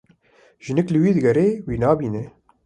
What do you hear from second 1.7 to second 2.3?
nabîne.